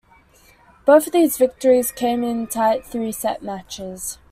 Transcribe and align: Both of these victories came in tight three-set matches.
Both 0.83 1.05
of 1.05 1.13
these 1.13 1.37
victories 1.37 1.91
came 1.91 2.23
in 2.23 2.47
tight 2.47 2.83
three-set 2.83 3.43
matches. 3.43 4.17